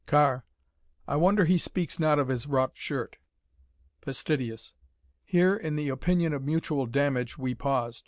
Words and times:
"Car. 0.07 0.45
I 1.07 1.15
wonder 1.15 1.45
he 1.45 1.59
speaks 1.59 1.99
not 1.99 2.17
of 2.17 2.27
his 2.29 2.47
wrought 2.47 2.71
shirt. 2.75 3.19
"Fast. 4.01 4.31
Here, 5.23 5.55
in 5.55 5.75
the 5.75 5.89
opinion 5.89 6.33
of 6.33 6.41
mutual 6.41 6.87
damage, 6.87 7.37
we 7.37 7.53
paused. 7.53 7.99